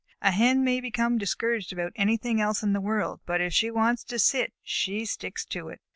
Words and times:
A 0.23 0.31
Hen 0.31 0.63
may 0.63 0.81
become 0.81 1.19
discouraged 1.19 1.71
about 1.71 1.91
anything 1.95 2.41
else 2.41 2.63
in 2.63 2.73
the 2.73 2.81
world, 2.81 3.19
but 3.27 3.39
if 3.39 3.53
she 3.53 3.69
wants 3.69 4.03
to 4.05 4.17
sit, 4.17 4.51
she 4.63 5.05
sticks 5.05 5.45
to 5.45 5.69
it. 5.69 5.79